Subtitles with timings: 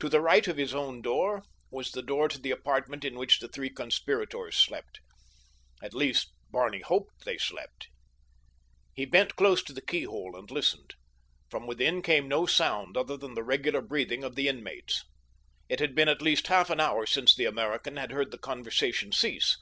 [0.00, 3.38] To the right of his own door was the door to the apartment in which
[3.38, 5.00] the three conspirators slept.
[5.82, 7.88] At least, Barney hoped they slept.
[8.92, 10.92] He bent close to the keyhole and listened.
[11.48, 15.06] From within came no sound other than the regular breathing of the inmates.
[15.70, 19.10] It had been at least half an hour since the American had heard the conversation
[19.10, 19.56] cease.